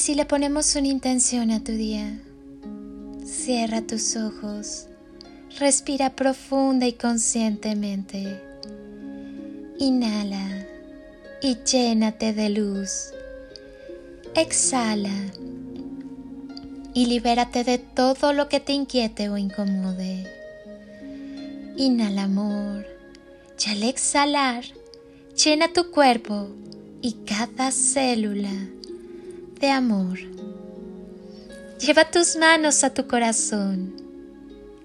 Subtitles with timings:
[0.00, 2.18] si le ponemos una intención a tu día?
[3.22, 4.86] Cierra tus ojos,
[5.58, 8.40] respira profunda y conscientemente.
[9.78, 10.66] Inhala
[11.42, 13.12] y llénate de luz.
[14.34, 15.14] Exhala
[16.94, 20.24] y libérate de todo lo que te inquiete o incomode.
[21.76, 22.86] Inhala amor
[23.62, 24.64] y al exhalar,
[25.36, 26.48] llena tu cuerpo
[27.02, 28.50] y cada célula
[29.60, 30.18] de amor.
[31.78, 33.94] Lleva tus manos a tu corazón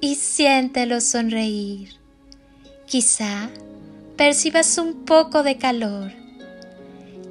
[0.01, 1.89] y siéntelo sonreír.
[2.85, 3.49] Quizá
[4.17, 6.11] percibas un poco de calor.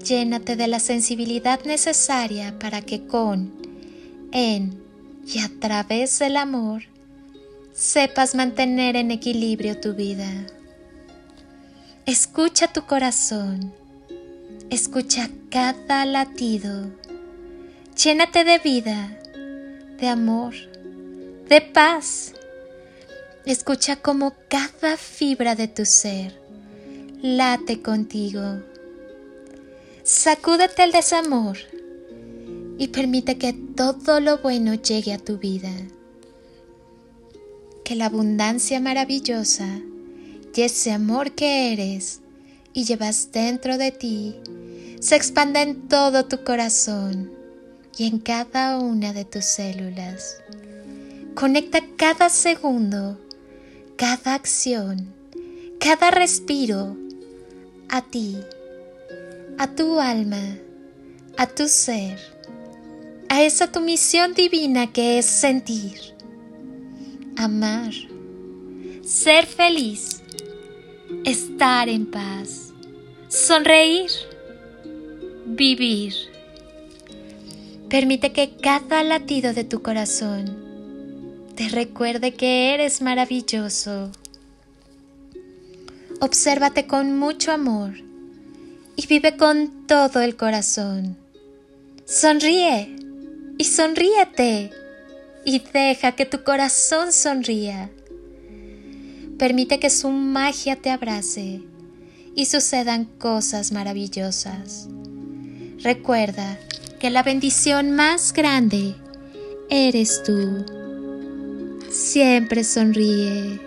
[0.04, 3.52] Llénate de la sensibilidad necesaria para que con,
[4.32, 4.82] en
[5.26, 6.82] y a través del amor
[7.72, 10.46] sepas mantener en equilibrio tu vida.
[12.06, 13.72] Escucha tu corazón,
[14.68, 16.90] escucha cada latido,
[18.02, 19.16] llénate de vida,
[19.98, 20.54] de amor,
[21.48, 22.34] de paz.
[23.46, 26.34] Escucha como cada fibra de tu ser
[27.22, 28.62] late contigo.
[30.02, 31.56] Sacúdete el desamor
[32.78, 35.72] y permite que todo lo bueno llegue a tu vida.
[37.84, 39.80] Que la abundancia maravillosa
[40.54, 42.20] y ese amor que eres
[42.72, 44.36] y llevas dentro de ti
[45.00, 47.43] se expanda en todo tu corazón
[47.96, 50.38] y en cada una de tus células.
[51.34, 53.18] Conecta cada segundo,
[53.96, 55.12] cada acción,
[55.78, 56.96] cada respiro
[57.88, 58.36] a ti,
[59.58, 60.58] a tu alma,
[61.36, 62.18] a tu ser,
[63.28, 66.14] a esa tu misión divina que es sentir,
[67.36, 67.92] amar,
[69.02, 70.22] ser feliz,
[71.24, 72.72] estar en paz,
[73.28, 74.10] sonreír,
[75.46, 76.33] vivir.
[77.94, 80.56] Permite que cada latido de tu corazón
[81.54, 84.10] te recuerde que eres maravilloso
[86.18, 87.92] obsérvate con mucho amor
[88.96, 91.16] y vive con todo el corazón.
[92.04, 92.96] Sonríe
[93.58, 94.72] y sonríete
[95.44, 97.90] y deja que tu corazón sonría.
[99.38, 101.62] Permite que su magia te abrace
[102.34, 104.88] y sucedan cosas maravillosas.
[105.78, 106.58] Recuerda
[107.04, 108.94] que la bendición más grande
[109.68, 110.64] eres tú.
[111.90, 113.60] Siempre sonríe.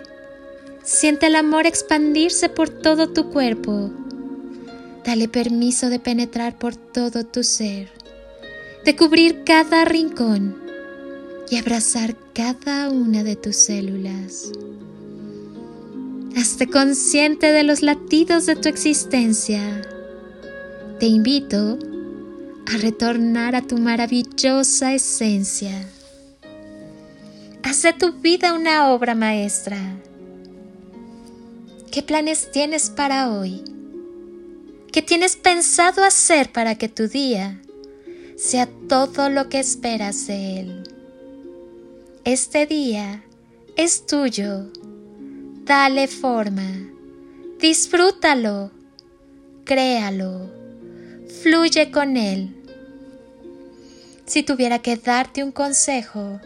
[0.82, 3.92] Siente el amor expandirse por todo tu cuerpo.
[5.04, 7.90] Dale permiso de penetrar por todo tu ser,
[8.84, 10.60] de cubrir cada rincón
[11.48, 14.50] y abrazar cada una de tus células.
[16.36, 19.82] Hazte consciente de los latidos de tu existencia.
[20.98, 21.97] Te invito a
[22.76, 25.88] retornar a tu maravillosa esencia.
[27.62, 29.78] Haz de tu vida una obra maestra
[31.90, 33.64] ¿Qué planes tienes para hoy?
[34.92, 37.60] ¿Qué tienes pensado hacer para que tu día
[38.36, 40.82] sea todo lo que esperas de él?
[42.24, 43.24] Este día
[43.76, 44.70] es tuyo.
[45.64, 46.88] Dale forma.
[47.58, 48.70] Disfrútalo.
[49.64, 50.50] Créalo.
[51.42, 52.57] Fluye con él.
[54.28, 56.38] Si tuviera que darte un consejo,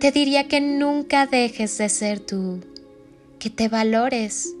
[0.00, 2.60] te diría que nunca dejes de ser tú
[3.38, 4.54] que te valores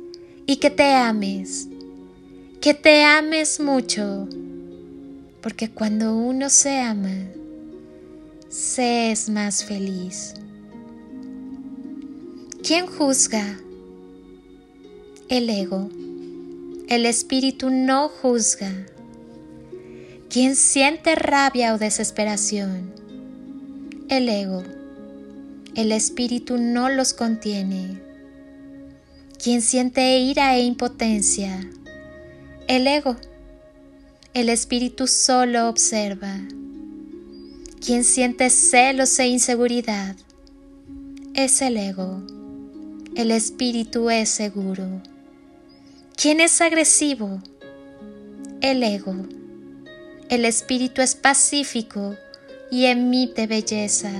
[0.44, 1.68] y que te ames,
[2.60, 4.28] que te ames mucho,
[5.40, 7.16] porque cuando uno se ama,
[8.50, 10.34] se es más feliz.
[12.62, 13.58] ¿Quién juzga?
[15.30, 15.88] El ego.
[16.88, 18.70] El espíritu no juzga.
[20.34, 22.92] ¿Quién siente rabia o desesperación?
[24.08, 24.64] El ego.
[25.76, 28.02] El espíritu no los contiene
[29.40, 31.70] quien siente ira e impotencia,
[32.66, 33.16] el ego,
[34.32, 36.40] el espíritu solo observa.
[37.80, 40.16] Quien siente celos e inseguridad,
[41.34, 42.22] es el ego,
[43.14, 45.00] el espíritu es seguro.
[46.16, 47.40] ¿Quién es agresivo?
[48.60, 49.43] El ego.
[50.28, 52.16] El espíritu es pacífico
[52.70, 54.10] y emite belleza.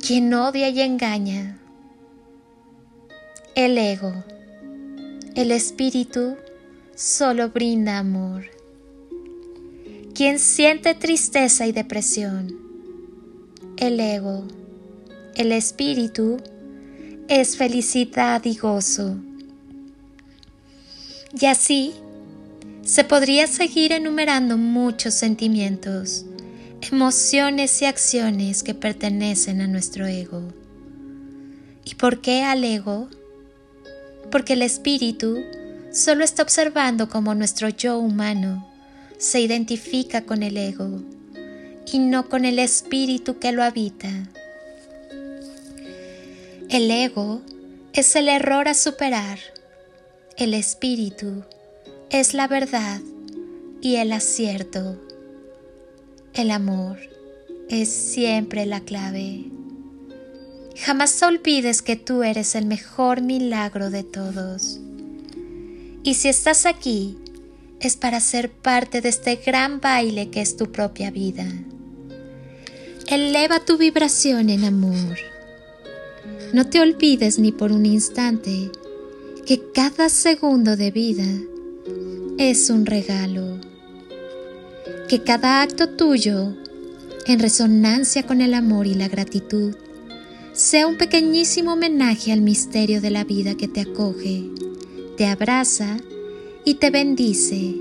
[0.00, 1.58] Quien odia y engaña,
[3.54, 4.12] el ego.
[5.34, 6.36] El espíritu
[6.94, 8.44] solo brinda amor.
[10.14, 12.56] Quien siente tristeza y depresión.
[13.76, 14.44] El ego.
[15.34, 16.38] El espíritu
[17.28, 19.16] es felicidad y gozo.
[21.38, 21.94] Y así
[22.88, 26.24] se podría seguir enumerando muchos sentimientos
[26.80, 30.54] emociones y acciones que pertenecen a nuestro ego.
[31.84, 33.08] ¿Y por qué al ego?
[34.30, 35.36] Porque el espíritu
[35.92, 38.66] solo está observando cómo nuestro yo humano
[39.18, 41.02] se identifica con el ego
[41.92, 44.08] y no con el espíritu que lo habita.
[46.70, 47.42] El ego
[47.92, 49.38] es el error a superar.
[50.38, 51.44] El espíritu
[52.10, 53.00] es la verdad
[53.82, 54.96] y el acierto.
[56.32, 56.98] El amor
[57.68, 59.44] es siempre la clave.
[60.76, 64.80] Jamás olvides que tú eres el mejor milagro de todos.
[66.02, 67.18] Y si estás aquí,
[67.80, 71.46] es para ser parte de este gran baile que es tu propia vida.
[73.06, 75.18] Eleva tu vibración en amor.
[76.54, 78.70] No te olvides ni por un instante
[79.44, 81.26] que cada segundo de vida
[82.38, 83.58] es un regalo.
[85.08, 86.54] Que cada acto tuyo,
[87.26, 89.74] en resonancia con el amor y la gratitud,
[90.52, 94.44] sea un pequeñísimo homenaje al misterio de la vida que te acoge,
[95.16, 95.96] te abraza
[96.64, 97.74] y te bendice.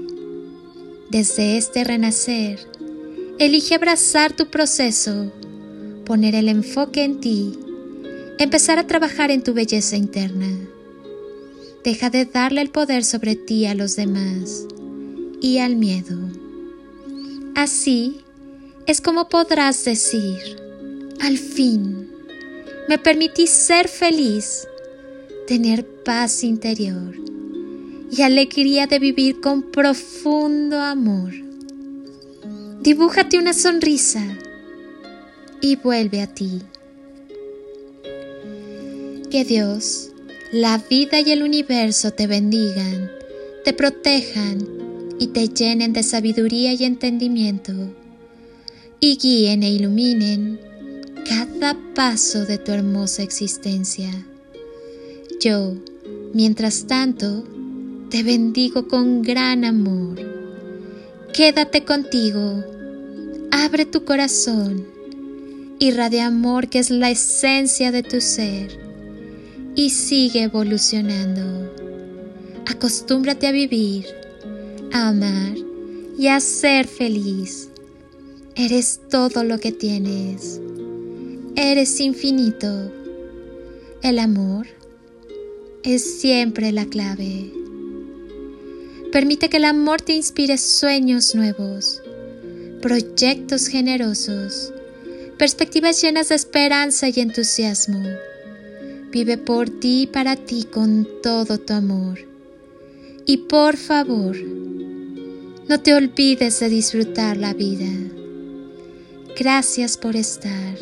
[1.12, 2.59] Desde este renacer,
[3.38, 5.31] elige abrazar tu proceso,
[6.04, 7.59] poner el enfoque en ti,
[8.39, 10.48] empezar a trabajar en tu belleza interna.
[11.88, 14.66] Deja de darle el poder sobre ti a los demás
[15.39, 16.18] y al miedo.
[17.56, 18.18] Así
[18.88, 20.38] es como podrás decir,
[21.22, 22.10] al fin,
[22.89, 24.68] me permití ser feliz,
[25.48, 27.16] tener paz interior
[28.12, 31.31] y alegría de vivir con profundo amor.
[32.81, 34.25] Dibújate una sonrisa
[35.62, 36.63] y vuelve a ti.
[39.31, 40.12] Que Dios,
[40.52, 43.12] la vida y el universo te bendigan,
[43.66, 44.66] te protejan
[45.20, 47.74] y te llenen de sabiduría y entendimiento,
[49.02, 50.60] y guíen e iluminen
[51.28, 54.10] cada paso de tu hermosa existencia.
[55.42, 55.76] Yo,
[56.34, 57.44] mientras tanto,
[58.10, 60.18] te bendigo con gran amor.
[61.34, 62.64] Quédate contigo,
[63.52, 64.88] abre tu corazón,
[65.80, 68.87] irradia amor que es la esencia de tu ser
[69.78, 71.72] y sigue evolucionando.
[72.66, 74.08] Acostúmbrate a vivir,
[74.92, 75.56] a amar
[76.18, 77.70] y a ser feliz.
[78.56, 80.60] Eres todo lo que tienes.
[81.56, 82.92] Eres infinito.
[84.02, 84.66] El amor
[85.84, 87.54] es siempre la clave.
[89.12, 92.02] Permite que el amor te inspire sueños nuevos,
[92.82, 94.74] proyectos generosos,
[95.38, 98.04] perspectivas llenas de esperanza y entusiasmo.
[99.12, 102.19] Vive por ti y para ti con todo tu amor.
[103.25, 104.38] Y por favor,
[105.68, 107.92] no te olvides de disfrutar la vida.
[109.38, 110.77] Gracias por estar.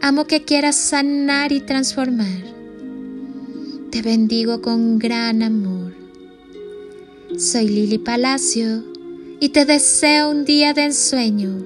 [0.00, 2.42] Amo que quieras sanar y transformar.
[3.90, 5.92] Te bendigo con gran amor.
[7.38, 8.84] Soy Lili Palacio
[9.40, 11.64] y te deseo un día de ensueño,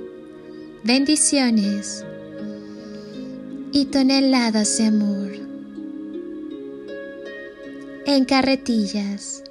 [0.84, 2.04] bendiciones
[3.72, 5.25] y toneladas de amor.
[8.08, 9.42] En carretillas.